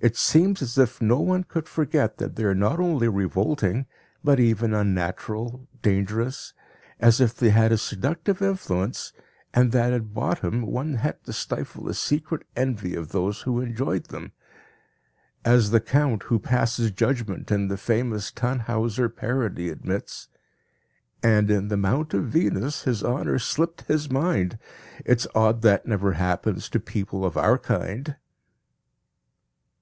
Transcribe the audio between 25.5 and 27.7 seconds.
that never happens to people of our